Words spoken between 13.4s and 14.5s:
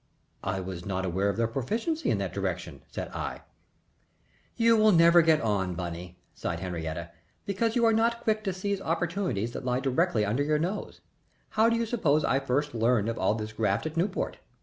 graft at Newport?